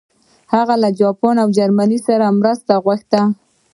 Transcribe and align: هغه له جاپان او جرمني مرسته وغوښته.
هغه 0.53 0.75
له 0.83 0.89
جاپان 0.99 1.35
او 1.43 1.47
جرمني 1.57 1.97
مرسته 2.41 2.71
وغوښته. 2.77 3.21